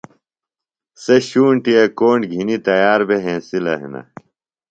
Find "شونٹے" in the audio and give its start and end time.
1.29-1.75